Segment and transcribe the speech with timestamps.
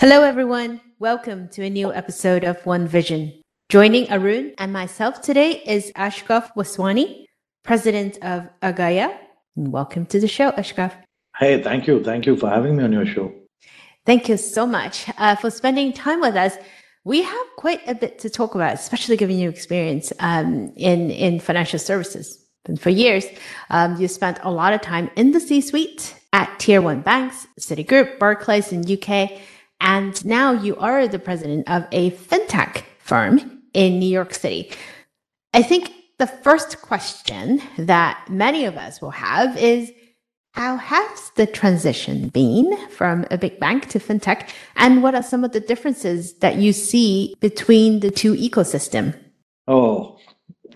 [0.00, 0.80] Hello, everyone.
[0.98, 3.34] Welcome to a new episode of One Vision.
[3.68, 7.26] Joining Arun and myself today is Ashok Vaswani,
[7.64, 9.14] president of Pagaya.
[9.56, 10.94] Welcome to the show, Ashok.
[11.36, 12.02] Hey, thank you.
[12.02, 13.30] Thank you for having me on your show.
[14.06, 16.56] Thank you so much uh, for spending time with us.
[17.04, 21.40] We have quite a bit to talk about, especially given your experience um, in, in
[21.40, 22.42] financial services.
[22.64, 23.26] And for years,
[23.68, 27.46] um, you spent a lot of time in the C suite at tier one banks,
[27.60, 29.32] Citigroup, Barclays in UK,
[29.80, 34.70] and now you are the president of a fintech firm in New York City.
[35.54, 39.90] I think the first question that many of us will have is
[40.52, 44.50] how has the transition been from a big bank to fintech?
[44.76, 49.18] And what are some of the differences that you see between the two ecosystem?
[49.68, 50.18] Oh,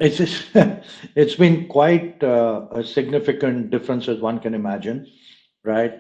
[0.00, 0.46] it's just,
[1.16, 5.06] it's been quite uh, a significant difference as one can imagine,
[5.64, 5.94] right?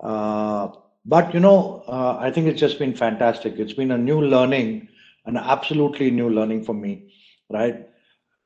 [0.00, 0.68] Uh,
[1.06, 3.58] but you know, uh, I think it's just been fantastic.
[3.58, 4.88] It's been a new learning,
[5.24, 7.12] an absolutely new learning for me,
[7.50, 7.86] right?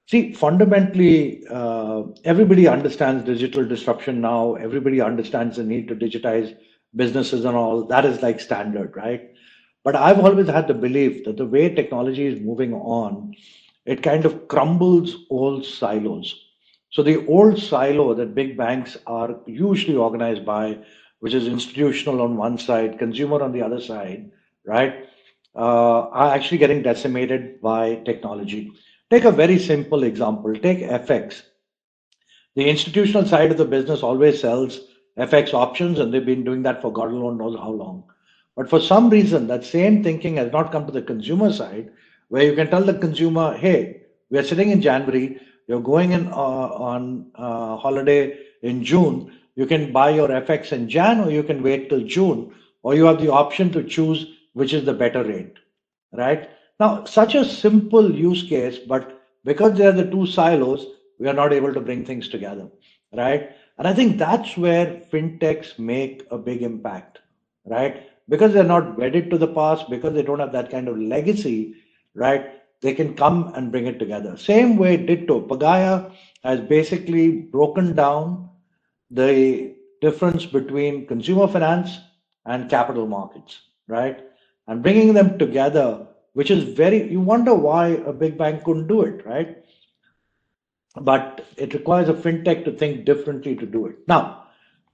[0.06, 4.54] See, fundamentally, uh, everybody understands digital disruption now.
[4.54, 6.56] Everybody understands the need to digitize
[6.96, 7.84] businesses and all.
[7.86, 9.30] That is like standard, right?
[9.84, 13.34] But I've always had the belief that the way technology is moving on,
[13.86, 16.34] it kind of crumbles old silos.
[16.90, 20.78] So the old silo that big banks are usually organized by,
[21.20, 24.30] which is institutional on one side, consumer on the other side,
[24.66, 25.08] right,
[25.54, 28.72] uh, are actually getting decimated by technology.
[29.10, 30.54] Take a very simple example.
[30.54, 31.42] Take FX.
[32.56, 34.80] The institutional side of the business always sells
[35.18, 38.04] FX options, and they've been doing that for God alone knows how long.
[38.56, 41.90] But for some reason, that same thinking has not come to the consumer side,
[42.28, 46.28] where you can tell the consumer, hey, we are sitting in January, you're going in
[46.28, 51.42] uh, on uh, holiday in June, you can buy your FX in Jan or you
[51.42, 55.22] can wait till June, or you have the option to choose which is the better
[55.22, 55.56] rate,
[56.12, 56.48] right?
[56.78, 60.86] Now, such a simple use case, but because they are the two silos,
[61.18, 62.70] we are not able to bring things together,
[63.14, 63.50] right?
[63.76, 67.18] And I think that's where fintechs make a big impact,
[67.66, 68.08] right?
[68.30, 71.74] Because they're not wedded to the past, because they don't have that kind of legacy,
[72.14, 72.46] right?
[72.80, 74.38] They can come and bring it together.
[74.38, 76.12] Same way Ditto, Pagaya
[76.44, 78.49] has basically broken down
[79.10, 81.98] the difference between consumer finance
[82.46, 84.24] and capital markets, right?
[84.66, 89.02] And bringing them together which is very, you wonder why a big bank couldn't do
[89.02, 89.64] it, right?
[91.00, 93.96] But it requires a fintech to think differently to do it.
[94.06, 94.44] Now,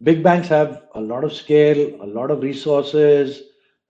[0.03, 3.43] big banks have a lot of scale, a lot of resources,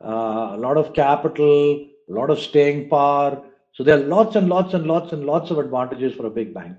[0.04, 3.42] uh, a lot of capital, a lot of staying power.
[3.72, 6.54] So there are lots and lots and lots and lots of advantages for a big
[6.54, 6.76] bank.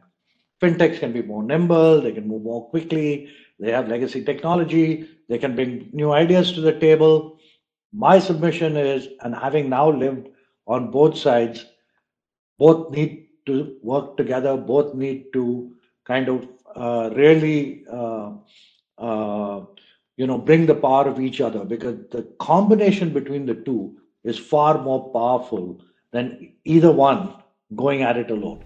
[0.62, 3.30] Fintechs can be more nimble, they can move more quickly,
[3.60, 7.38] they have legacy technology, they can bring new ideas to the table.
[7.94, 10.30] My submission is, and having now lived
[10.66, 11.66] on both sides
[12.58, 15.74] both need to work together both need to
[16.06, 18.32] kind of uh, really uh,
[18.98, 19.62] uh,
[20.18, 24.38] you know bring the power of each other because the combination between the two is
[24.38, 25.82] far more powerful
[26.12, 27.34] than either one
[27.76, 28.64] going at it alone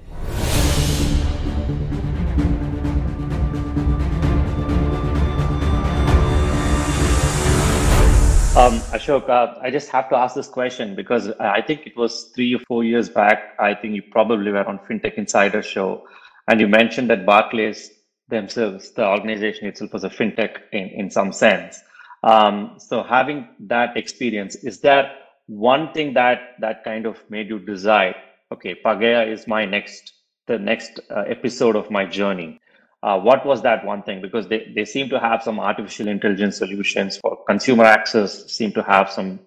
[8.54, 12.32] Um, Ashok, uh, I just have to ask this question because I think it was
[12.36, 13.56] three or four years back.
[13.60, 16.06] I think you probably were on FinTech Insider show,
[16.48, 17.92] and you mentioned that Barclays
[18.28, 21.82] themselves, the organization itself, was a fintech in, in some sense.
[22.24, 25.12] Um, so, having that experience, is there
[25.48, 28.16] one thing that that kind of made you decide?
[28.52, 30.12] Okay, Pagaya is my next,
[30.48, 32.60] the next uh, episode of my journey.
[33.04, 34.22] Uh, what was that one thing?
[34.22, 38.84] Because they, they seem to have some artificial intelligence solutions for consumer access, seem to
[38.84, 39.40] have some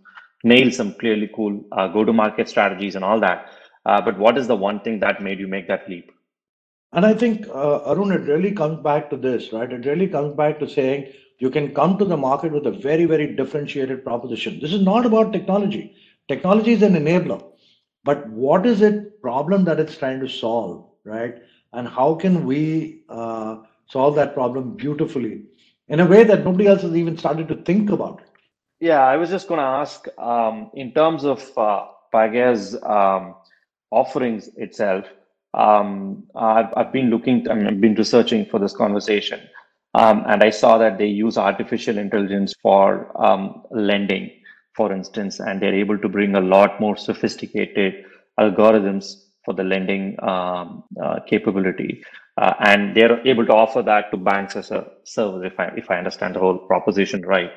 [0.43, 3.51] nail some clearly cool uh, go to market strategies and all that.
[3.87, 6.11] Uh, but what is the one thing that made you make that leap?
[6.93, 9.71] And I think, uh, Arun, it really comes back to this, right?
[9.73, 13.05] It really comes back to saying you can come to the market with a very,
[13.05, 14.61] very differentiated proposition.
[14.61, 15.97] This is not about technology.
[16.29, 17.45] Technology is an enabler.
[18.05, 21.37] But what is it problem that it's trying to solve, right?
[21.75, 23.57] And how can we uh,
[23.89, 25.43] solve that problem beautifully
[25.89, 28.29] in a way that nobody else has even started to think about it?
[28.81, 33.35] Yeah i was just going to ask um, in terms of uh, um,
[33.91, 35.05] offerings itself
[35.55, 39.41] um, I've, I've, been looking I mean, i've been researching for this conversation
[39.95, 44.31] um, and i saw that they use artificial intelligence for um, lending
[44.75, 48.05] for instance and they're able to bring a lot more sophisticated
[48.39, 52.03] algorithms for the lending um, uh, capability.
[52.37, 55.91] Uh, and they're able to offer that to banks as a service, if I, if
[55.91, 57.51] I understand the whole proposition right.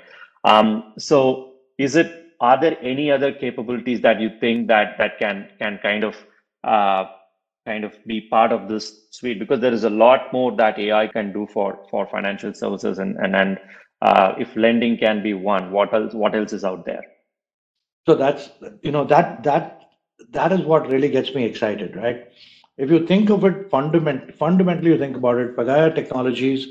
[0.43, 5.49] Um, so is it are there any other capabilities that you think that that can
[5.59, 6.15] can kind of
[6.63, 7.05] uh,
[7.65, 9.39] kind of be part of this suite?
[9.39, 13.17] Because there is a lot more that AI can do for for financial services, and
[13.17, 13.59] and and
[14.01, 17.03] uh, if lending can be one, what else what else is out there?
[18.07, 18.49] So that's
[18.83, 19.86] you know that that
[20.29, 22.27] that is what really gets me excited, right?
[22.77, 26.67] If you think of it fundament fundamentally, you think about it, Pagaya Technologies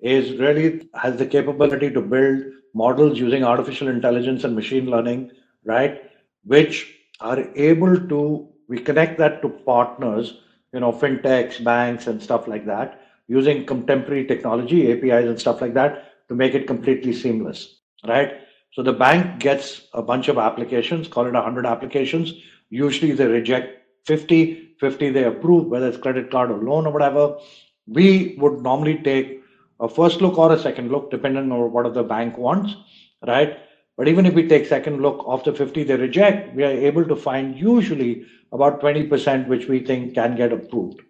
[0.00, 5.32] is really has the capability to build models using artificial intelligence and machine learning,
[5.64, 6.02] right?
[6.44, 10.40] Which are able to we connect that to partners,
[10.72, 15.74] you know, fintechs, banks, and stuff like that, using contemporary technology, APIs and stuff like
[15.74, 18.40] that, to make it completely seamless, right?
[18.72, 22.34] So the bank gets a bunch of applications, call it 100 applications.
[22.70, 27.38] Usually they reject 50, 50 they approve, whether it's credit card or loan or whatever.
[27.86, 29.42] We would normally take
[29.80, 32.74] a first look or a second look, depending on what the bank wants,
[33.26, 33.58] right?
[33.96, 37.04] But even if we take second look of the 50 they reject, we are able
[37.06, 41.00] to find usually about 20% which we think can get approved.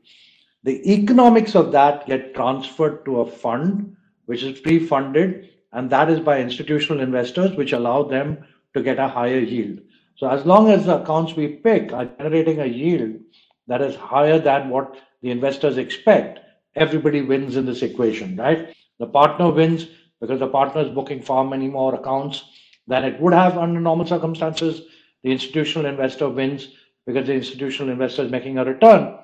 [0.65, 3.97] The economics of that get transferred to a fund
[4.27, 8.45] which is pre-funded, and that is by institutional investors, which allow them
[8.75, 9.81] to get a higher yield.
[10.19, 13.21] So as long as the accounts we pick are generating a yield
[13.69, 16.41] that is higher than what the investors expect,
[16.75, 18.75] everybody wins in this equation, right?
[18.99, 19.87] The partner wins
[20.21, 22.43] because the partner is booking far many more accounts
[22.89, 24.83] than it would have under normal circumstances.
[25.23, 26.67] The institutional investor wins
[27.07, 29.17] because the institutional investor is making a return,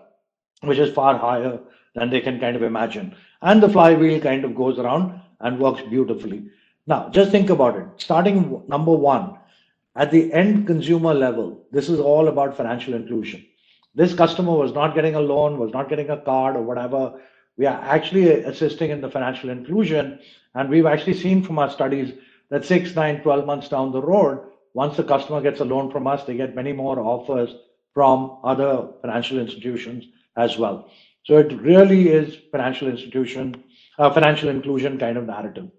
[0.61, 1.59] which is far higher
[1.97, 3.17] than they can kind of imagine.
[3.43, 6.45] And the flywheel kind of goes around and works beautifully.
[6.87, 7.87] Now, just think about it.
[7.97, 9.39] Starting number one,
[9.97, 13.45] at the end consumer level, this is all about financial inclusion.
[13.95, 17.21] This customer was not getting a loan, was not getting a card or whatever
[17.57, 20.19] we are actually assisting in the financial inclusion.
[20.55, 22.13] And we've actually seen from our studies
[22.51, 24.41] that six, nine, 12 months down the road,
[24.75, 27.55] once the customer gets a loan from us, they get many more offers
[27.93, 30.05] from other financial institutions
[30.37, 30.91] as well.
[31.25, 33.63] So it really is financial institution,
[33.99, 35.71] uh, financial inclusion kind of narrative.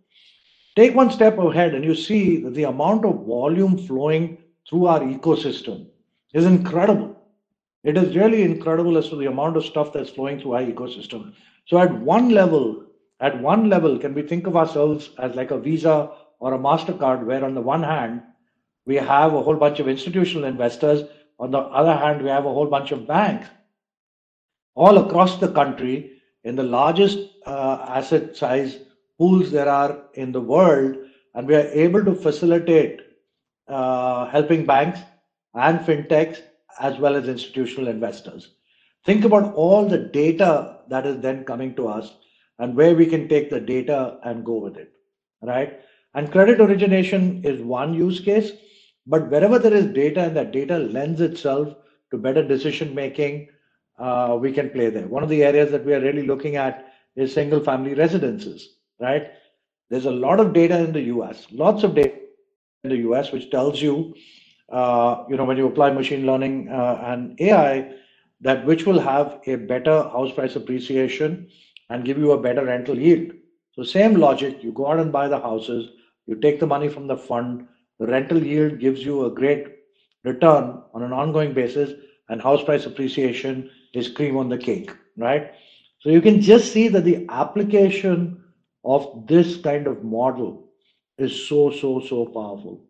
[0.76, 4.38] Take one step ahead and you see that the amount of volume flowing
[4.68, 5.88] through our ecosystem
[6.34, 7.16] is incredible.
[7.84, 11.34] It is really incredible as to the amount of stuff that's flowing through our ecosystem.
[11.66, 12.84] So at one level,
[13.20, 17.26] at one level, can we think of ourselves as like a Visa or a MasterCard,
[17.26, 18.22] where on the one hand,
[18.86, 21.08] we have a whole bunch of institutional investors.
[21.40, 23.48] On the other hand, we have a whole bunch of banks
[24.76, 26.12] all across the country
[26.44, 28.80] in the largest uh, asset size
[29.18, 30.98] pools there are in the world.
[31.34, 33.02] And we are able to facilitate
[33.68, 35.00] uh, helping banks
[35.54, 36.42] and fintechs
[36.80, 38.56] as well as institutional investors.
[39.06, 42.18] Think about all the data that is then coming to us
[42.60, 44.92] and where we can take the data and go with it,
[45.42, 45.82] right?
[46.14, 48.52] And credit origination is one use case,
[49.06, 51.76] but wherever there is data and that data lends itself
[52.12, 53.50] to better decision making,
[54.00, 55.08] uh, we can play there.
[55.08, 59.32] One of the areas that we are really looking at is single family residences, right?
[59.90, 62.14] There's a lot of data in the US, lots of data
[62.84, 64.16] in the US, which tells you,
[64.72, 67.94] uh, you know, when you apply machine learning uh, and AI,
[68.42, 71.50] that which will have a better house price appreciation
[71.90, 73.32] and give you a better rental yield.
[73.74, 75.90] So same logic, you go out and buy the houses,
[76.26, 77.68] you take the money from the fund,
[78.00, 79.68] the rental yield gives you a great
[80.24, 81.92] return on an ongoing basis,
[82.30, 85.54] and house price appreciation is cream on the cake, right?
[86.00, 88.44] So you can just see that the application
[88.86, 90.70] of this kind of model
[91.18, 92.82] is so, so, so powerful.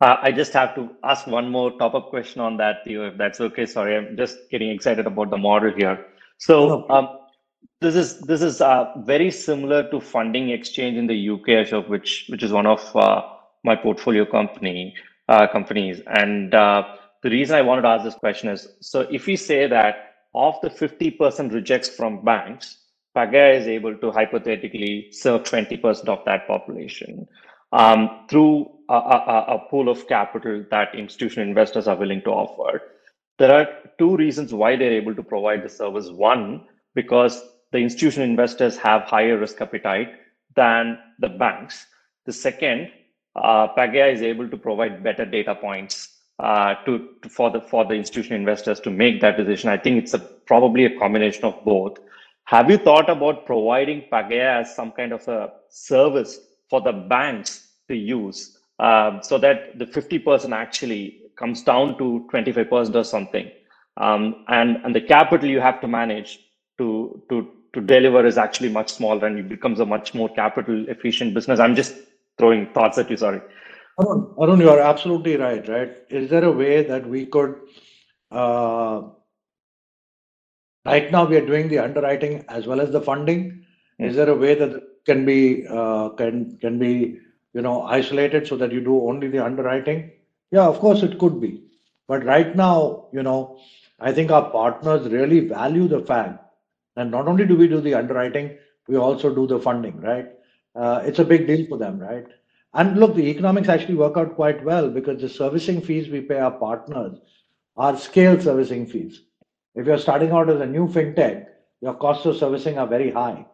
[0.00, 3.40] Uh, I just have to ask one more top-up question on that, Theo, if that's
[3.40, 3.64] okay.
[3.64, 6.04] Sorry, I'm just getting excited about the model here.
[6.38, 7.08] So um,
[7.80, 12.26] this is this is uh, very similar to funding exchange in the UK, Ashok, which
[12.28, 13.22] which is one of uh,
[13.64, 14.94] my portfolio company
[15.28, 16.02] uh, companies.
[16.06, 16.82] And uh,
[17.22, 20.54] the reason I wanted to ask this question is, so if we say that of
[20.62, 22.76] the 50% rejects from banks,
[23.16, 27.26] Pagaya is able to hypothetically serve 20% of that population
[27.72, 32.82] um, through a, a, a pool of capital that institutional investors are willing to offer.
[33.38, 33.68] There are
[33.98, 36.10] two reasons why they're able to provide the service.
[36.10, 37.42] One, because
[37.72, 40.12] the institutional investors have higher risk appetite
[40.54, 41.86] than the banks.
[42.26, 42.90] The second,
[43.34, 47.84] uh, Pagaya is able to provide better data points uh, to, to, for the for
[47.84, 49.70] the institutional investors to make that decision.
[49.70, 51.98] I think it's a, probably a combination of both.
[52.46, 56.38] Have you thought about providing Pagaya as some kind of a service
[56.70, 62.94] for the banks to use um, so that the 50% actually comes down to 25%
[62.94, 63.50] or something.
[63.96, 66.40] Um, and, and the capital you have to manage
[66.78, 70.88] to, to, to deliver is actually much smaller and it becomes a much more capital
[70.88, 71.58] efficient business.
[71.60, 71.96] I'm just
[72.38, 73.40] throwing thoughts at you, sorry.
[73.98, 75.96] Arun, Arun, you are absolutely right, right?
[76.10, 77.56] Is there a way that we could,
[78.30, 79.02] uh,
[80.86, 83.64] right now we are doing the underwriting as well as the funding.
[83.98, 87.18] Is there a way that can be, uh, can, can be,
[87.54, 90.10] you know, isolated so that you do only the underwriting?
[90.50, 91.62] Yeah, of course it could be.
[92.08, 93.58] But right now, you know,
[93.98, 96.44] I think our partners really value the fact
[96.94, 98.56] that not only do we do the underwriting,
[98.88, 100.28] we also do the funding, right?
[100.74, 102.26] Uh, it's a big deal for them, right?
[102.74, 106.38] And look, the economics actually work out quite well because the servicing fees we pay
[106.38, 107.18] our partners
[107.76, 109.22] are scale servicing fees.
[109.76, 111.48] If you're starting out as a new fintech,
[111.82, 113.44] your costs of servicing are very high.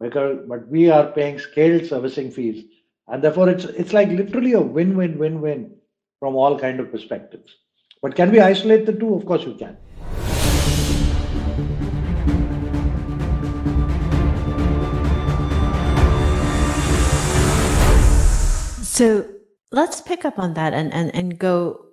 [0.00, 2.64] Because but we are paying scaled servicing fees.
[3.06, 5.76] And therefore it's it's like literally a win-win-win-win
[6.18, 7.54] from all kind of perspectives.
[8.02, 9.14] But can we isolate the two?
[9.14, 9.76] Of course we can.
[18.82, 19.28] So
[19.70, 21.84] let's pick up on that and, and, and go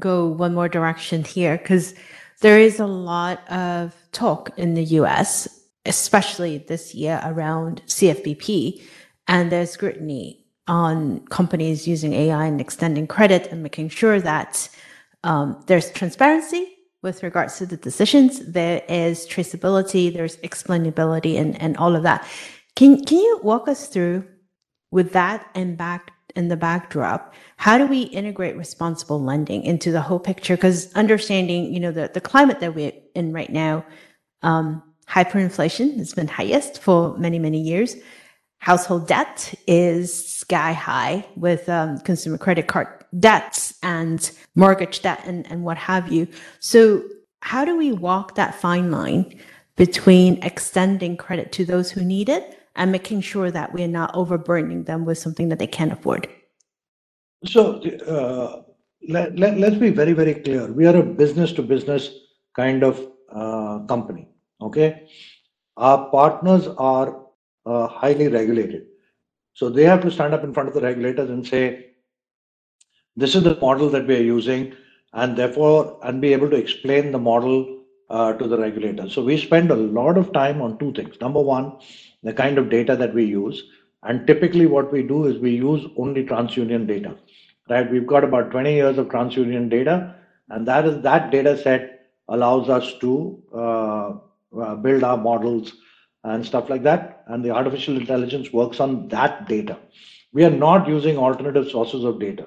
[0.00, 1.94] go one more direction here because
[2.40, 5.48] there is a lot of talk in the US,
[5.84, 8.82] especially this year around CFBP,
[9.26, 14.68] and there's scrutiny on companies using AI and extending credit and making sure that
[15.24, 21.76] um, there's transparency with regards to the decisions, there is traceability, there's explainability, and, and
[21.76, 22.26] all of that.
[22.76, 24.24] Can, can you walk us through
[24.90, 30.00] with that and back in the backdrop, how do we integrate responsible lending into the
[30.00, 30.56] whole picture?
[30.56, 33.84] Because understanding, you know, the, the climate that we're in right now,
[34.42, 37.96] um, hyperinflation has been highest for many, many years.
[38.58, 45.50] Household debt is sky high with um, consumer credit card debts and mortgage debt and,
[45.50, 46.28] and what have you.
[46.58, 47.04] So,
[47.40, 49.40] how do we walk that fine line
[49.76, 54.84] between extending credit to those who need it and making sure that we're not overburdening
[54.84, 56.28] them with something that they can't afford.
[57.44, 58.62] So uh,
[59.08, 60.72] let, let, let's be very, very clear.
[60.72, 62.08] We are a business to business
[62.56, 64.28] kind of uh, company.
[64.62, 65.08] Okay.
[65.76, 67.26] Our partners are
[67.66, 68.86] uh, highly regulated.
[69.54, 71.86] So they have to stand up in front of the regulators and say,
[73.16, 74.74] this is the model that we are using,
[75.12, 77.77] and therefore, and be able to explain the model
[78.10, 79.08] uh, to the regulator.
[79.08, 81.20] So we spend a lot of time on two things.
[81.20, 81.78] Number one,
[82.22, 83.62] the kind of data that we use.
[84.02, 87.16] And typically what we do is we use only TransUnion data,
[87.68, 87.90] right?
[87.90, 90.14] We've got about 20 years of TransUnion data,
[90.48, 94.12] and that is that data set allows us to uh,
[94.60, 95.72] uh, build our models
[96.24, 97.24] and stuff like that.
[97.26, 99.78] And the artificial intelligence works on that data.
[100.32, 102.46] We are not using alternative sources of data.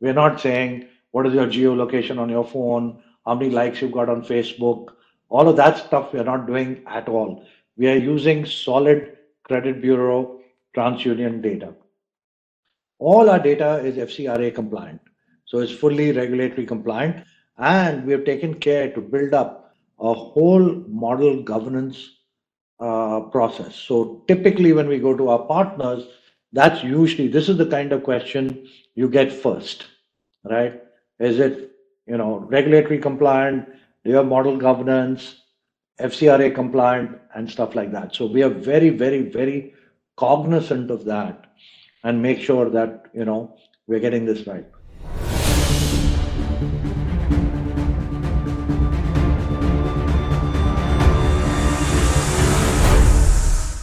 [0.00, 3.92] We are not saying what is your geolocation on your phone, how many likes you've
[3.92, 4.88] got on Facebook,
[5.32, 7.46] all of that stuff we are not doing at all.
[7.78, 10.40] We are using solid credit bureau
[10.76, 11.72] TransUnion data.
[12.98, 15.00] All our data is FCRA compliant.
[15.46, 17.24] So it's fully regulatory compliant.
[17.56, 22.10] And we have taken care to build up a whole model governance
[22.78, 23.74] uh, process.
[23.74, 26.04] So typically when we go to our partners,
[26.52, 29.86] that's usually, this is the kind of question you get first,
[30.44, 30.82] right?
[31.18, 31.70] Is it,
[32.06, 33.66] you know, regulatory compliant?
[34.04, 35.36] Do you have model governance?
[36.00, 38.12] FCRA compliant and stuff like that.
[38.12, 39.74] So we are very, very, very
[40.16, 41.46] cognizant of that
[42.02, 43.56] and make sure that, you know,
[43.86, 44.66] we're getting this right.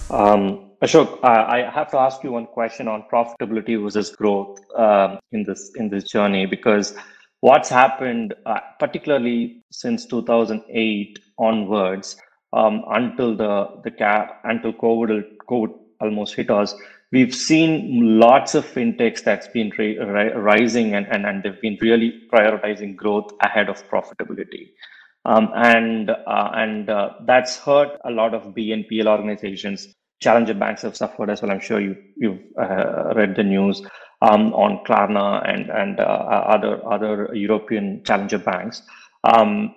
[0.10, 5.46] Um, Ashok, I have to ask you one question on profitability versus growth um, in
[5.46, 6.94] this in this journey because
[7.42, 12.18] what's happened, uh, particularly since 2008 onwards,
[12.54, 16.76] um, until the the cap until COVID COVID almost hit us,
[17.12, 19.72] we've seen lots of fintechs that's been
[20.36, 24.72] rising and, and and they've been really prioritizing growth ahead of profitability.
[25.26, 29.88] Um, and uh, and uh, that's hurt a lot of BNPL organizations.
[30.20, 31.52] Challenger banks have suffered as well.
[31.52, 33.82] I'm sure you you've uh, read the news
[34.22, 38.84] um, on Klarna and and uh, other other European challenger banks.
[39.24, 39.76] Um,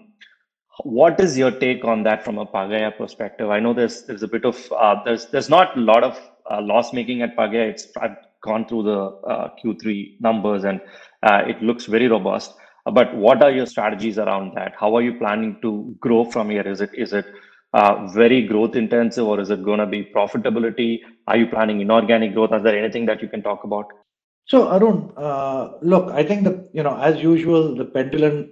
[0.85, 3.51] what is your take on that from a Pagaya perspective?
[3.51, 6.19] I know there's there's a bit of uh, there's there's not a lot of
[6.51, 7.69] uh, loss making at Pagaya.
[7.71, 10.81] It's I've gone through the uh, Q3 numbers and
[11.23, 12.55] uh, it looks very robust.
[12.85, 14.75] But what are your strategies around that?
[14.79, 16.67] How are you planning to grow from here?
[16.67, 17.27] Is it is it
[17.73, 21.01] uh, very growth intensive or is it going to be profitability?
[21.27, 22.53] Are you planning inorganic growth?
[22.53, 23.87] Is there anything that you can talk about?
[24.47, 28.51] So Arun, uh, look, I think the you know as usual the pendulum.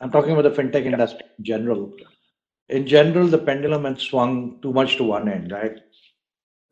[0.00, 1.92] I'm talking about the fintech industry in general.
[2.70, 5.76] In general, the pendulum had swung too much to one end, right?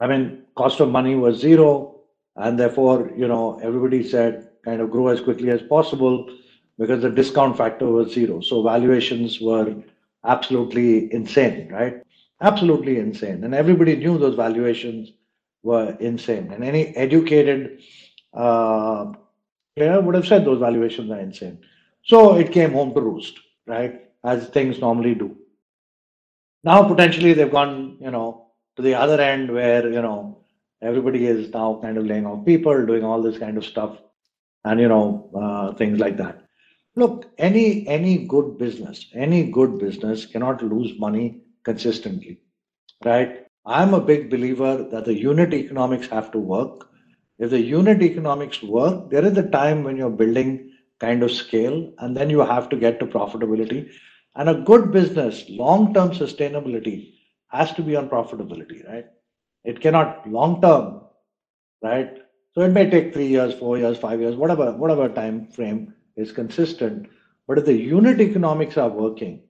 [0.00, 2.00] I mean, cost of money was zero,
[2.36, 6.30] and therefore, you know, everybody said kind of grow as quickly as possible
[6.78, 8.40] because the discount factor was zero.
[8.40, 9.74] So valuations were
[10.24, 12.02] absolutely insane, right?
[12.40, 13.44] Absolutely insane.
[13.44, 15.12] And everybody knew those valuations
[15.62, 16.52] were insane.
[16.52, 17.82] And any educated
[18.32, 19.12] uh,
[19.76, 21.58] player would have said those valuations are insane.
[22.04, 24.02] So it came home to roost, right?
[24.24, 25.36] As things normally do.
[26.64, 28.46] Now potentially they've gone, you know,
[28.76, 30.44] to the other end where, you know,
[30.82, 33.98] everybody is now kind of laying off people, doing all this kind of stuff,
[34.64, 36.47] and you know, uh, things like that.
[36.96, 42.40] Look, any any good business, any good business cannot lose money consistently,
[43.04, 43.46] right?
[43.66, 46.88] I'm a big believer that the unit economics have to work.
[47.38, 51.92] If the unit economics work, there is a time when you're building kind of scale,
[51.98, 53.90] and then you have to get to profitability.
[54.34, 57.14] And a good business, long-term sustainability,
[57.48, 59.06] has to be on profitability, right?
[59.64, 61.02] It cannot long term,
[61.82, 62.18] right?
[62.54, 66.32] So it may take three years, four years, five years, whatever, whatever time frame is
[66.32, 67.08] consistent.
[67.46, 69.42] But if the unit economics are working,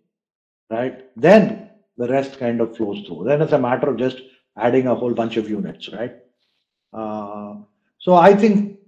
[0.70, 3.25] right, then the rest kind of flows through.
[3.25, 4.20] Then it's a matter of just
[4.56, 6.14] adding a whole bunch of units, right?
[6.92, 7.56] Uh,
[7.98, 8.78] so I think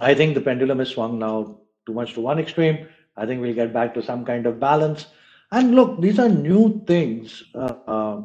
[0.00, 2.88] I think the pendulum is swung now too much to one extreme.
[3.16, 5.06] I think we'll get back to some kind of balance.
[5.52, 7.42] And look, these are new things.
[7.54, 8.22] Uh, uh,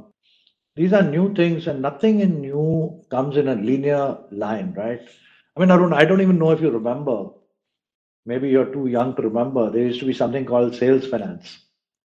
[0.75, 5.01] these are new things, and nothing in new comes in a linear line, right?
[5.55, 7.29] I mean, I don't, I don't even know if you remember.
[8.25, 9.69] Maybe you're too young to remember.
[9.69, 11.59] There used to be something called sales finance.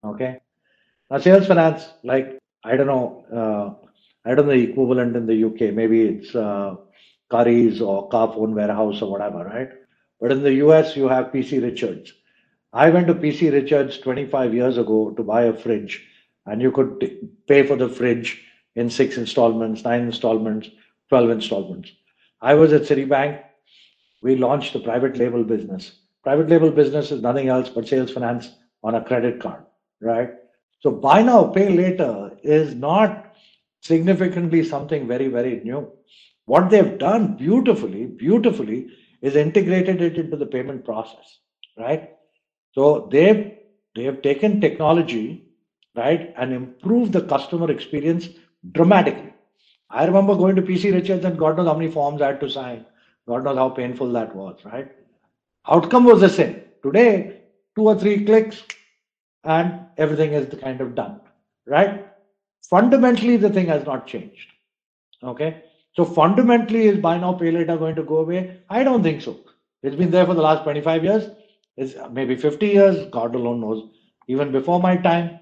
[0.03, 0.39] Okay.
[1.09, 3.87] Now, sales finance, like, I don't know, uh,
[4.29, 5.73] I don't know the equivalent in the UK.
[5.73, 6.75] Maybe it's uh,
[7.31, 9.69] Currys or Carphone Warehouse or whatever, right?
[10.19, 12.13] But in the US, you have PC Richards.
[12.73, 16.05] I went to PC Richards 25 years ago to buy a fridge,
[16.45, 18.41] and you could pay for the fridge
[18.75, 20.69] in six installments, nine installments,
[21.09, 21.91] 12 installments.
[22.41, 23.41] I was at Citibank.
[24.25, 25.91] We launched the private label business.
[26.23, 28.49] Private label business is nothing else but sales finance
[28.83, 29.63] on a credit card,
[30.01, 30.29] right?
[30.79, 33.35] So buy now, pay later is not
[33.81, 35.91] significantly something very, very new.
[36.45, 38.87] What they've done beautifully, beautifully
[39.21, 41.37] is integrated it into the payment process,
[41.77, 42.09] right?
[42.71, 43.51] So they've
[43.95, 45.45] they have taken technology,
[45.95, 48.29] right, and improved the customer experience
[48.71, 49.35] dramatically.
[49.91, 52.49] I remember going to PC Richards and God knows how many forms I had to
[52.49, 52.85] sign.
[53.27, 54.91] God knows how painful that was, right?
[55.67, 56.61] Outcome was the same.
[56.83, 57.41] Today,
[57.75, 58.63] two or three clicks
[59.43, 61.21] and everything is kind of done,
[61.65, 62.07] right?
[62.69, 64.47] Fundamentally, the thing has not changed.
[65.23, 65.63] Okay.
[65.93, 68.59] So fundamentally, is buy now, pay later going to go away?
[68.69, 69.39] I don't think so.
[69.81, 71.29] It's been there for the last 25 years.
[71.77, 73.09] It's maybe 50 years.
[73.11, 73.89] God alone knows.
[74.27, 75.39] Even before my time,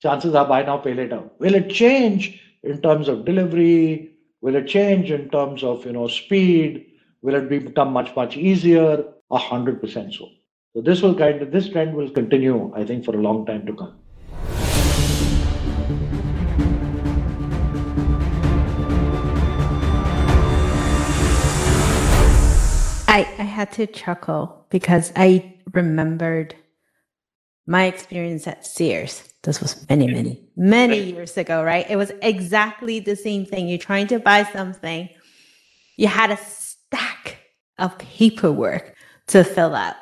[0.00, 1.22] chances are buy now, pay later.
[1.38, 2.40] Will it change?
[2.66, 4.12] in terms of delivery?
[4.40, 6.86] Will it change in terms of you know speed?
[7.26, 9.04] Will it become much much easier?
[9.32, 10.28] A hundred percent so.
[10.72, 13.66] So this will kind of this trend will continue, I think, for a long time
[13.66, 13.98] to come.
[23.08, 26.54] I, I had to chuckle because I remembered
[27.66, 29.24] my experience at Sears.
[29.42, 31.90] This was many, many, many years ago, right?
[31.90, 33.66] It was exactly the same thing.
[33.66, 35.08] You're trying to buy something,
[35.96, 36.36] you had a
[36.88, 37.38] stack
[37.78, 38.94] of paperwork
[39.28, 39.96] to fill out.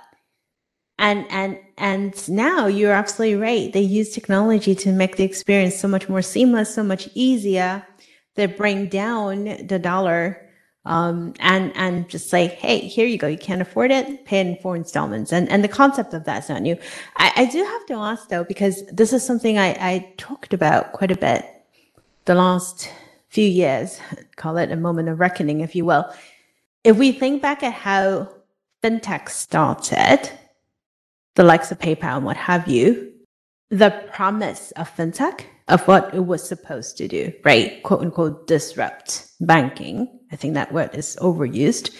[0.99, 3.73] And and and now you're absolutely right.
[3.73, 7.85] They use technology to make the experience so much more seamless, so much easier.
[8.37, 10.41] They bring down the dollar
[10.85, 13.27] um, and and just like, hey, here you go.
[13.27, 15.33] You can't afford it, pay in four installments.
[15.33, 16.77] And and the concept of that's not new.
[17.17, 20.93] I, I do have to ask though, because this is something I, I talked about
[20.93, 21.45] quite a bit
[22.27, 22.89] the last
[23.29, 23.99] few years.
[24.37, 26.09] Call it a moment of reckoning, if you will.
[26.85, 28.29] If we think back at how
[28.83, 30.31] fintech started,
[31.35, 33.13] the likes of PayPal and what have you,
[33.71, 37.83] the promise of fintech of what it was supposed to do, right?
[37.83, 40.21] Quote unquote, disrupt banking.
[40.31, 41.95] I think that word is overused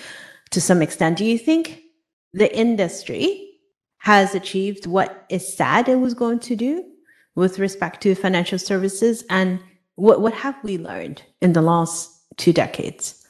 [0.51, 1.17] to some extent.
[1.17, 1.81] Do you think
[2.35, 3.59] the industry
[3.99, 6.85] has achieved what it said it was going to do
[7.35, 9.25] with respect to financial services?
[9.31, 9.61] And
[9.95, 13.24] what, what have we learned in the last two decades?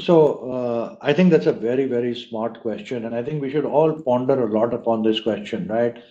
[0.00, 3.04] So, uh, I think that's a very, very smart question.
[3.04, 6.02] And I think we should all ponder a lot upon this question, right?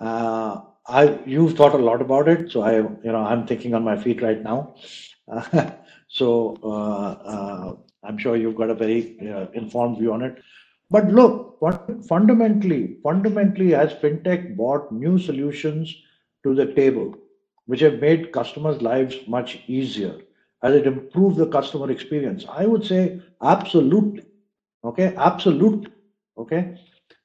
[0.00, 3.84] Uh, I you've thought a lot about it, so I you know I'm thinking on
[3.84, 4.74] my feet right now.
[5.30, 5.70] Uh,
[6.08, 10.42] so uh, I'm sure you've got a very uh, informed view on it.
[10.88, 11.60] But look,
[12.08, 15.94] fundamentally, fundamentally, as fintech brought new solutions
[16.44, 17.14] to the table,
[17.66, 20.18] which have made customers' lives much easier,
[20.62, 24.24] as it improved the customer experience, I would say absolutely.
[24.84, 25.92] Okay, absolutely.
[26.36, 26.78] Okay?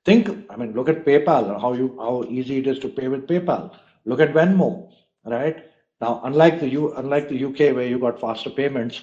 [0.06, 3.28] Think, I mean, look at PayPal, how you how easy it is to pay with
[3.28, 3.76] PayPal.
[4.06, 4.91] Look at Venmo,
[5.26, 5.65] right?
[6.02, 9.02] Now, unlike the U, unlike the UK where you got faster payments,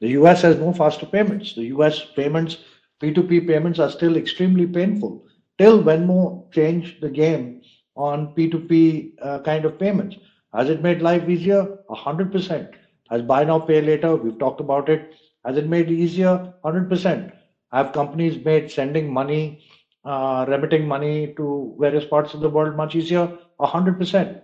[0.00, 1.54] the US has no faster payments.
[1.54, 2.58] The US payments,
[3.00, 5.26] P2P payments are still extremely painful.
[5.58, 7.62] Till Venmo changed the game
[7.94, 10.16] on P2P uh, kind of payments.
[10.52, 11.78] Has it made life easier?
[11.88, 12.74] 100%.
[13.10, 15.14] Has buy now, pay later, we've talked about it.
[15.44, 16.54] Has it made it easier?
[16.64, 17.32] 100%.
[17.72, 19.64] Have companies made sending money,
[20.04, 23.36] uh, remitting money to various parts of the world much easier?
[23.58, 24.40] 100%.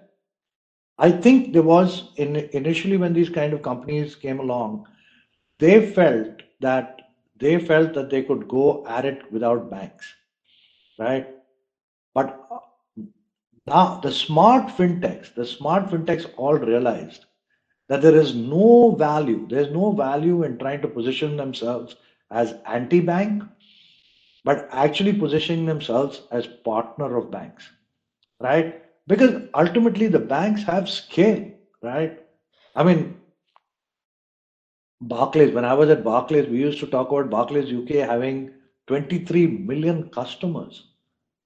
[0.98, 4.86] I think there was in, initially when these kind of companies came along,
[5.58, 7.00] they felt that
[7.38, 10.06] they felt that they could go at it without banks,
[10.98, 11.28] right?
[12.14, 13.04] But uh,
[13.66, 17.26] now the smart fintechs, the smart fintechs all realized
[17.88, 21.96] that there is no value, there's no value in trying to position themselves
[22.30, 23.42] as anti-bank,
[24.44, 27.70] but actually positioning themselves as partner of banks,
[28.40, 28.82] right?
[29.06, 31.50] Because ultimately the banks have scale,
[31.82, 32.20] right?
[32.74, 33.16] I mean,
[35.00, 38.50] Barclays, when I was at Barclays, we used to talk about Barclays UK having
[38.86, 40.88] 23 million customers,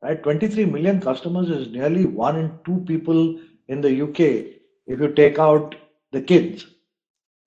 [0.03, 0.22] right?
[0.22, 5.38] 23 million customers is nearly one in two people in the UK if you take
[5.38, 5.74] out
[6.12, 6.66] the kids,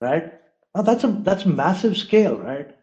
[0.02, 0.34] right?
[0.76, 2.76] Now that's a that's massive scale, right?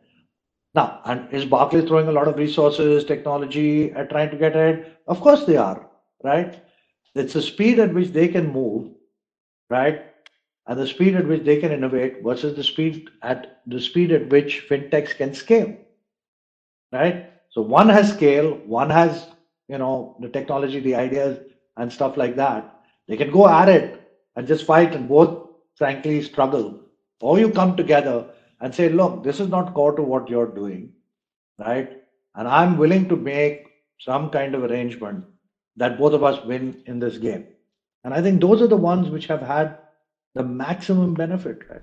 [0.75, 4.97] Now, and is Barclays throwing a lot of resources, technology at trying to get ahead?
[5.09, 5.89] Of course they are,
[6.23, 6.63] right?
[7.15, 8.93] It's the speed at which they can move,
[9.69, 10.07] right?
[10.67, 14.31] And the speed at which they can innovate versus the speed at the speed at
[14.31, 15.77] which fintechs can scale,
[16.93, 17.33] right?
[17.49, 19.27] So one has scale, one has
[19.69, 21.41] you know the technology, the ideas,
[21.77, 22.83] and stuff like that.
[23.09, 25.50] They can go at it and just fight, and both
[25.81, 26.79] frankly struggle.
[27.23, 28.27] Or you come together
[28.61, 30.93] and say, look, this is not core to what you're doing,
[31.59, 32.03] right?
[32.35, 35.25] And I'm willing to make some kind of arrangement
[35.77, 37.47] that both of us win in this game.
[38.05, 39.79] And I think those are the ones which have had
[40.35, 41.83] the maximum benefit, right?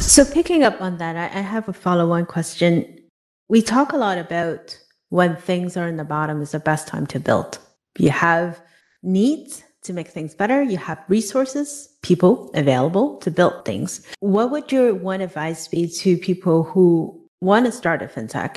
[0.00, 3.00] So picking up on that, I, have a follow-on question.
[3.48, 4.78] We talk a lot about
[5.14, 7.58] when things are in the bottom is the best time to build.
[7.96, 8.60] You have
[9.04, 10.60] needs to make things better.
[10.60, 14.04] You have resources, people available to build things.
[14.18, 18.56] What would your one advice be to people who want to start a fintech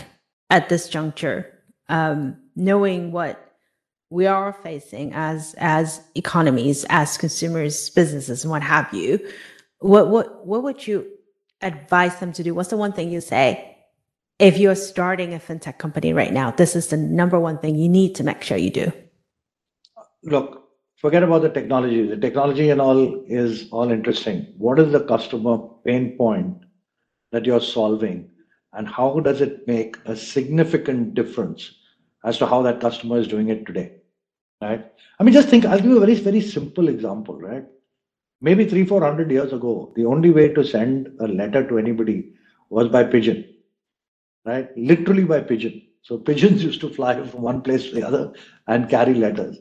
[0.49, 1.45] at this juncture,
[1.89, 3.53] um, knowing what
[4.09, 9.19] we are facing as as economies, as consumers, businesses, and what have you?
[9.77, 11.05] What what what would you
[11.61, 12.55] advise them to do?
[12.55, 13.76] What's the one thing you say?
[14.39, 17.89] If you're starting a fintech company right now, this is the number one thing you
[17.89, 18.91] need to make sure you do
[20.23, 20.63] look,
[20.97, 22.06] forget about the technology.
[22.06, 24.54] The technology and all is all interesting.
[24.58, 26.58] What is the customer pain point
[27.32, 28.30] that you're solving?
[28.73, 31.73] And how does it make a significant difference
[32.26, 33.93] as to how that customer is doing it today?
[34.62, 34.86] Right?
[35.19, 37.65] I mean, just think, I'll give you a very, very simple example, right?
[38.41, 42.34] Maybe three, four hundred years ago, the only way to send a letter to anybody
[42.69, 43.45] was by pigeon,
[44.47, 44.75] right?
[44.75, 45.83] Literally by pigeon.
[46.01, 48.33] So pigeons used to fly from one place to the other
[48.65, 49.60] and carry letters.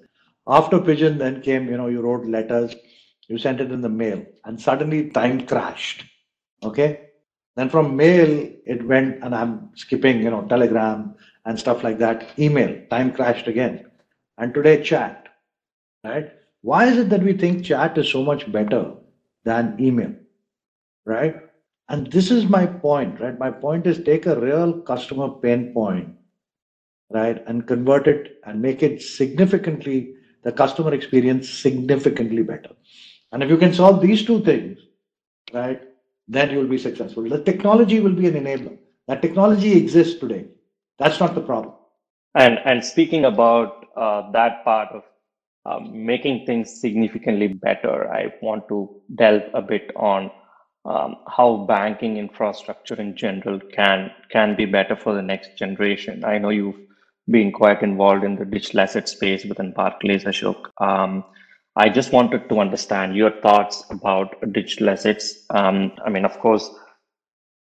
[0.48, 2.74] After Pigeon, then came, you know, you wrote letters,
[3.26, 6.04] you sent it in the mail, and suddenly time crashed.
[6.62, 7.08] Okay.
[7.56, 11.14] Then from mail, it went, and I'm skipping, you know, Telegram
[11.46, 12.28] and stuff like that.
[12.38, 13.90] Email, time crashed again.
[14.38, 15.28] And today, chat.
[16.04, 16.30] Right?
[16.62, 18.92] Why is it that we think chat is so much better
[19.44, 20.14] than email?
[21.04, 21.45] Right?
[21.88, 23.38] And this is my point, right?
[23.38, 26.14] My point is take a real customer pain point,
[27.10, 32.70] right, and convert it and make it significantly the customer experience significantly better.
[33.32, 34.78] And if you can solve these two things,
[35.52, 35.80] right,
[36.28, 37.28] then you will be successful.
[37.28, 38.78] The technology will be an enabler.
[39.06, 40.46] That technology exists today.
[40.98, 41.74] That's not the problem.
[42.34, 45.02] And and speaking about uh, that part of
[45.64, 50.30] um, making things significantly better, I want to delve a bit on
[50.86, 56.24] um, how banking infrastructure in general can can be better for the next generation.
[56.24, 56.80] I know you've
[57.28, 60.70] been quite involved in the digital asset space within Barclays, Ashok.
[60.80, 61.24] Um,
[61.74, 65.44] I just wanted to understand your thoughts about digital assets.
[65.50, 66.70] Um, I mean, of course,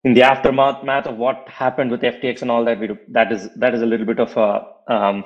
[0.04, 3.50] in the aftermath of what happened with FTX and all that, we do, that is
[3.56, 4.94] that is a little bit of a.
[4.94, 5.26] Um,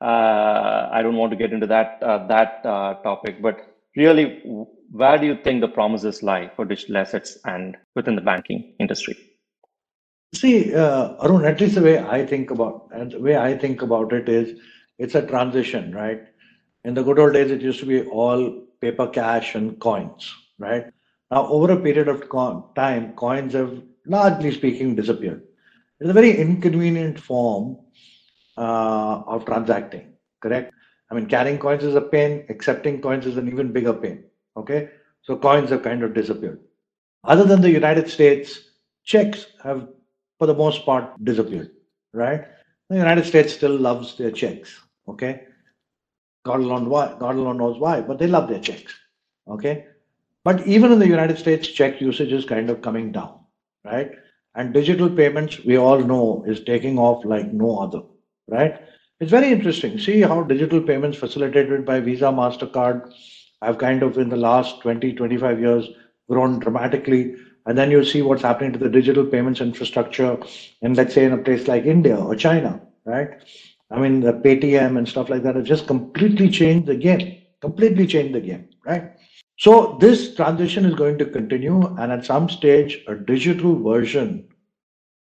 [0.00, 4.42] uh, I don't want to get into that uh, that uh, topic, but really,
[4.90, 9.16] where do you think the promises lie for digital assets and within the banking industry?
[10.34, 13.82] See, uh, Arun, at least the way I think about and the way I think
[13.82, 14.58] about it is
[14.98, 16.22] it's a transition, right?
[16.84, 20.86] In the good old days, it used to be all paper cash and coins, right?
[21.30, 22.28] Now, over a period of
[22.74, 25.42] time, coins have largely speaking disappeared.
[26.00, 27.78] It's a very inconvenient form
[28.56, 30.74] uh, of transacting, correct?
[31.10, 34.24] I mean, carrying coins is a pain, accepting coins is an even bigger pain,
[34.56, 34.90] okay?
[35.22, 36.60] So coins have kind of disappeared.
[37.24, 38.70] Other than the United States,
[39.04, 39.88] checks have,
[40.38, 41.70] for the most part, disappeared,
[42.12, 42.46] right?
[42.90, 45.44] The United States still loves their checks, okay?
[46.44, 48.94] God alone, why, God alone knows why, but they love their checks,
[49.48, 49.86] okay?
[50.44, 53.40] But even in the United States, check usage is kind of coming down,
[53.84, 54.12] right?
[54.54, 58.02] And digital payments, we all know, is taking off like no other,
[58.48, 58.80] right?
[59.20, 59.98] It's very interesting.
[59.98, 63.12] See how digital payments facilitated by Visa, MasterCard
[63.62, 65.88] have kind of in the last 20, 25 years
[66.28, 67.36] grown dramatically.
[67.66, 70.36] And then you see what's happening to the digital payments infrastructure
[70.82, 73.30] in, let's say, in a place like India or China, right?
[73.90, 78.06] I mean, the Paytm and stuff like that have just completely changed the game, completely
[78.06, 79.12] changed the game, right?
[79.58, 84.48] So this transition is going to continue, and at some stage, a digital version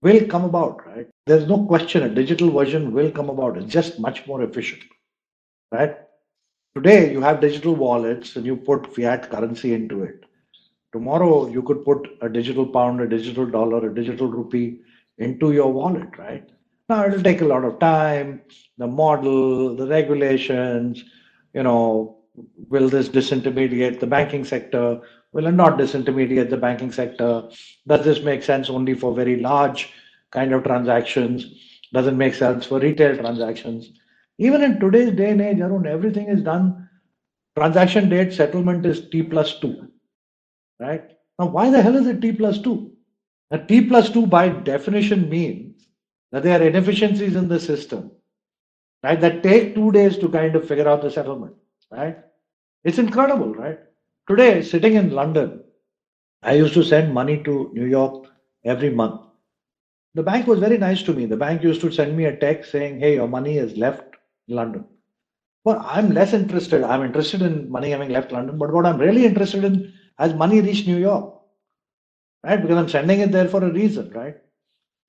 [0.02, 1.08] will come about, right?
[1.26, 3.58] There's no question a digital version will come about.
[3.58, 4.84] It's just much more efficient,
[5.72, 5.98] right?
[6.76, 10.24] Today, you have digital wallets and you put fiat currency into it.
[10.94, 14.82] Tomorrow, you could put a digital pound, a digital dollar, a digital rupee
[15.18, 16.48] into your wallet, right?
[16.88, 18.42] Now, it'll take a lot of time,
[18.78, 21.04] the model, the regulations,
[21.54, 22.18] you know,
[22.70, 25.02] will this disintermediate the banking sector?
[25.32, 27.50] Will not disintermediate the banking sector?
[27.88, 29.94] Does this make sense only for very large
[30.32, 31.46] kind of transactions?
[31.94, 33.92] Does it make sense for retail transactions?
[34.39, 36.89] Even in today's day and age, Arun, everything is done.
[37.58, 39.89] Transaction date settlement is T plus two,
[40.80, 41.12] right?
[41.38, 42.94] Now, why the hell is it T plus two?
[43.52, 45.88] A T plus two by definition means
[46.32, 48.12] that there are inefficiencies in the system,
[49.04, 49.20] right?
[49.20, 51.56] That take two days to kind of figure out the settlement,
[51.92, 52.18] right?
[52.84, 53.80] It's incredible, right?
[54.30, 55.63] Today, sitting in London,
[56.44, 58.28] I used to send money to New York
[58.63, 59.22] every month.
[60.13, 61.26] The bank was very nice to me.
[61.26, 64.04] The bank used to send me a text saying, hey, your money has left
[64.48, 64.86] London.
[65.65, 66.84] Well, I'm less interested.
[66.84, 70.62] I'm interested in money having left London, but what I'm really interested in has money
[70.62, 71.34] reached New York,
[72.44, 72.62] right?
[72.62, 74.38] Because I'm sending it there for a reason, right?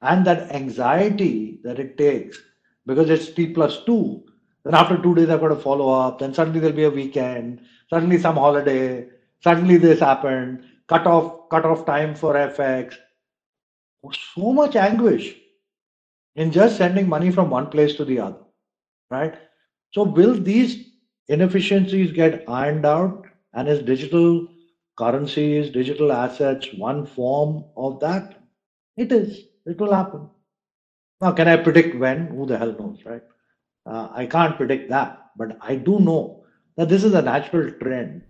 [0.00, 2.40] And that anxiety that it takes,
[2.87, 4.24] because it's T plus two,
[4.64, 6.18] then after two days, I've got to follow up.
[6.18, 7.62] Then suddenly there'll be a weekend.
[7.90, 9.09] Suddenly some holiday.
[9.42, 10.64] Suddenly this happened.
[10.88, 12.96] Cut off, cut off time for FX.
[14.35, 15.37] So much anguish
[16.37, 18.38] in just sending money from one place to the other,
[19.11, 19.35] right?
[19.92, 20.87] So will these
[21.29, 23.26] inefficiencies get ironed out?
[23.53, 24.46] And is digital
[24.96, 28.37] currencies, digital assets one form of that?
[28.96, 29.46] It is.
[29.66, 30.31] It will happen.
[31.20, 32.29] Now, can I predict when?
[32.29, 33.22] Who the hell knows, right?
[33.85, 36.39] Uh, I can't predict that, but I do know
[36.80, 38.22] that this is a natural trend.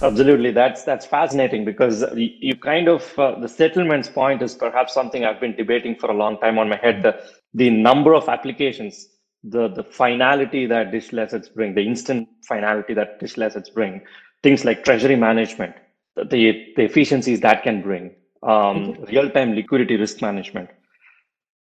[0.00, 4.94] Absolutely, that's that's fascinating because you, you kind of uh, the settlements point is perhaps
[4.94, 7.02] something I've been debating for a long time on my head.
[7.02, 7.20] The
[7.54, 9.08] the number of applications,
[9.42, 14.02] the the finality that digital assets bring, the instant finality that digital assets bring,
[14.44, 15.74] things like treasury management,
[16.14, 18.14] the, the efficiencies that can bring,
[18.44, 20.70] um, real-time liquidity risk management.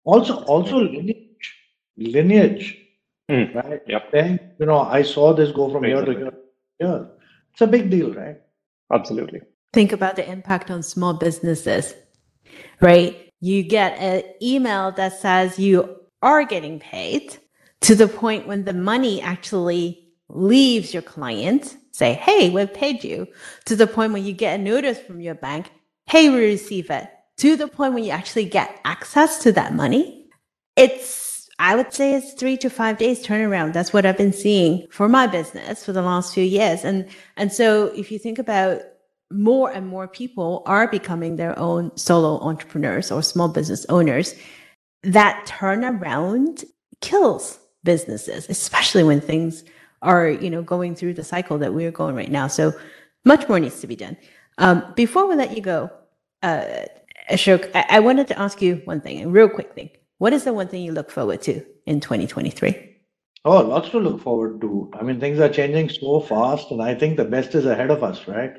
[0.03, 1.55] Also, also lineage,
[1.97, 2.77] lineage,
[3.29, 3.53] mm.
[3.55, 3.81] right?
[3.87, 4.11] Yep.
[4.11, 6.33] Then, you know, I saw this go from here to here.
[6.79, 7.03] Yeah,
[7.51, 8.37] it's a big deal, right?
[8.93, 9.41] Absolutely.
[9.73, 11.93] Think about the impact on small businesses,
[12.79, 13.31] right?
[13.41, 17.37] You get an email that says you are getting paid
[17.81, 23.27] to the point when the money actually leaves your client, say, hey, we've paid you,
[23.65, 25.71] to the point when you get a notice from your bank,
[26.07, 30.29] hey, we receive it, to the point when you actually get access to that money.
[30.75, 33.73] It's, I would say it's three to five days turnaround.
[33.73, 36.83] That's what I've been seeing for my business for the last few years.
[36.83, 38.81] And, and so if you think about
[39.31, 44.33] more and more people are becoming their own solo entrepreneurs or small business owners,
[45.03, 46.63] that turnaround
[47.01, 49.63] kills businesses, especially when things
[50.01, 52.47] are you know going through the cycle that we're going right now.
[52.47, 52.73] So
[53.25, 54.17] much more needs to be done.
[54.57, 55.91] Um, before we let you go,
[56.43, 56.85] uh,
[57.29, 59.89] Ashok, I-, I wanted to ask you one thing, a real quick thing.
[60.17, 62.95] What is the one thing you look forward to in 2023?
[63.45, 64.91] Oh, lots to look forward to.
[64.99, 68.03] I mean, things are changing so fast, and I think the best is ahead of
[68.03, 68.53] us, right?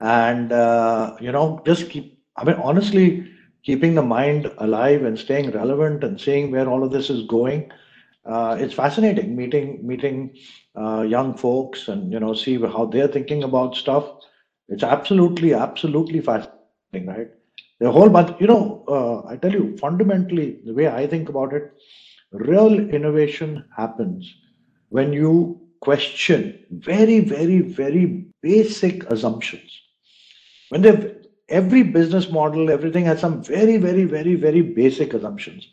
[0.00, 2.18] And uh, you know, just keep.
[2.36, 3.30] I mean, honestly,
[3.62, 7.70] keeping the mind alive and staying relevant and seeing where all of this is going.
[8.24, 10.36] Uh, it's fascinating meeting meeting
[10.76, 14.04] uh, young folks and you know see how they're thinking about stuff
[14.68, 17.30] it's absolutely absolutely fascinating right
[17.80, 18.30] The whole bunch.
[18.42, 21.64] You know, uh, I tell you, fundamentally, the way I think about it,
[22.32, 24.30] real innovation happens
[24.98, 25.34] when you
[25.88, 26.42] question
[26.88, 28.04] very, very, very
[28.48, 29.70] basic assumptions.
[30.70, 31.16] When they
[31.48, 35.68] every business model, everything has some very, very, very, very basic assumptions.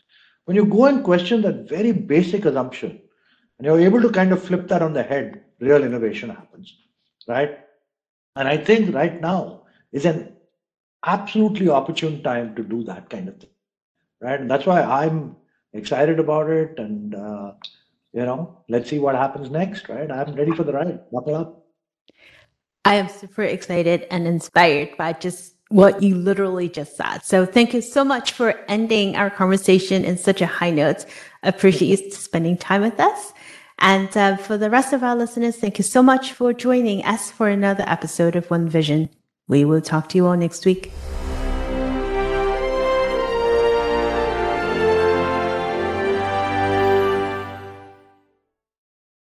[0.46, 3.02] When you go and question that very basic assumption,
[3.60, 6.76] and you're able to kind of flip that on the head, real innovation happens,
[7.28, 7.65] right?
[8.36, 10.36] And I think right now is an
[11.06, 13.50] absolutely opportune time to do that kind of thing,
[14.22, 14.40] right?
[14.40, 15.36] And that's why I'm
[15.74, 16.78] excited about it.
[16.78, 17.54] And, uh,
[18.14, 20.12] you know, let's see what happens next, right?
[20.12, 21.00] I'm ready for the ride.
[21.12, 21.66] Buckle up.
[22.84, 27.20] I am super excited and inspired by just what you literally just said.
[27.20, 31.06] So thank you so much for ending our conversation in such a high note.
[31.42, 33.34] Appreciate you spending time with us.
[33.80, 37.32] And uh, for the rest of our listeners, thank you so much for joining us
[37.32, 39.10] for another episode of One Vision.
[39.48, 40.92] We will talk to you all next week.